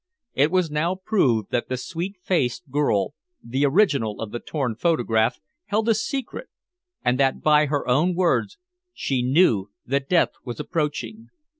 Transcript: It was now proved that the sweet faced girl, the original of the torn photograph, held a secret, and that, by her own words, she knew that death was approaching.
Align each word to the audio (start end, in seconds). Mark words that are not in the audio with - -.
It 0.33 0.49
was 0.49 0.71
now 0.71 0.95
proved 0.95 1.51
that 1.51 1.69
the 1.69 1.77
sweet 1.77 2.15
faced 2.23 2.71
girl, 2.71 3.13
the 3.43 3.63
original 3.67 4.19
of 4.19 4.31
the 4.31 4.39
torn 4.39 4.73
photograph, 4.75 5.39
held 5.65 5.87
a 5.89 5.93
secret, 5.93 6.49
and 7.05 7.19
that, 7.19 7.41
by 7.41 7.67
her 7.67 7.87
own 7.87 8.15
words, 8.15 8.57
she 8.93 9.21
knew 9.21 9.69
that 9.85 10.09
death 10.09 10.31
was 10.43 10.59
approaching. 10.59 11.29